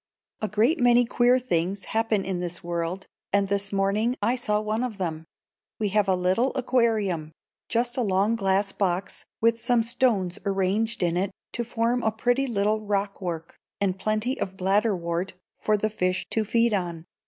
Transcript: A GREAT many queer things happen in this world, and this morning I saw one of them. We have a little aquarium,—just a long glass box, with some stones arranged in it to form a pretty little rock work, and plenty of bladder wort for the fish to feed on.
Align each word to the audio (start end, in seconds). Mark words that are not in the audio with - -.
A 0.41 0.47
GREAT 0.47 0.79
many 0.79 1.05
queer 1.05 1.37
things 1.37 1.83
happen 1.85 2.25
in 2.25 2.39
this 2.39 2.63
world, 2.63 3.05
and 3.31 3.49
this 3.49 3.71
morning 3.71 4.15
I 4.19 4.35
saw 4.35 4.59
one 4.59 4.83
of 4.83 4.97
them. 4.97 5.25
We 5.79 5.89
have 5.89 6.07
a 6.07 6.15
little 6.15 6.51
aquarium,—just 6.55 7.97
a 7.97 8.01
long 8.01 8.35
glass 8.35 8.71
box, 8.71 9.25
with 9.41 9.61
some 9.61 9.83
stones 9.83 10.39
arranged 10.43 11.03
in 11.03 11.17
it 11.17 11.29
to 11.53 11.63
form 11.63 12.01
a 12.01 12.11
pretty 12.11 12.47
little 12.47 12.81
rock 12.83 13.21
work, 13.21 13.59
and 13.79 13.99
plenty 13.99 14.39
of 14.39 14.57
bladder 14.57 14.97
wort 14.97 15.33
for 15.55 15.77
the 15.77 15.91
fish 15.91 16.25
to 16.31 16.45
feed 16.45 16.73
on. 16.73 17.05